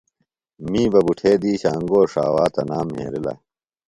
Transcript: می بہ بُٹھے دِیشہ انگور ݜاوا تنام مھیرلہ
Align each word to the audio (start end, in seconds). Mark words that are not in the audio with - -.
می 0.71 0.83
بہ 0.91 0.99
بُٹھے 1.05 1.31
دِیشہ 1.41 1.69
انگور 1.75 2.05
ݜاوا 2.13 2.45
تنام 2.53 2.87
مھیرلہ 2.95 3.33